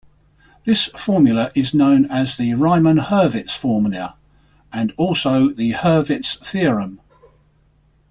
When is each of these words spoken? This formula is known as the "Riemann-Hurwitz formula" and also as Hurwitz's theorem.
This 0.65 0.85
formula 0.87 1.51
is 1.53 1.75
known 1.75 2.09
as 2.09 2.35
the 2.35 2.55
"Riemann-Hurwitz 2.55 3.55
formula" 3.55 4.15
and 4.73 4.91
also 4.97 5.49
as 5.49 5.57
Hurwitz's 5.59 6.37
theorem. 6.39 6.99